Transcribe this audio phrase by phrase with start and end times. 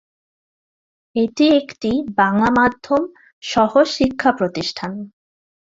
[1.15, 1.91] এটি একটি
[2.17, 3.01] বাংলা-মাধ্যম
[3.43, 4.91] সহ-শিক্ষাপ্রতিষ্ঠান।